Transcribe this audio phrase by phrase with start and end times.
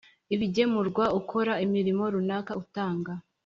[0.33, 3.11] Ibigemurwa ukora imirimo runaka utanga